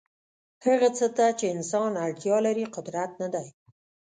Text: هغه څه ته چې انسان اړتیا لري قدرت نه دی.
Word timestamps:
هغه 0.65 0.89
څه 0.97 1.05
ته 1.17 1.25
چې 1.39 1.45
انسان 1.55 1.91
اړتیا 2.05 2.37
لري 2.47 2.65
قدرت 2.75 3.11
نه 3.21 3.27
دی. 3.33 3.47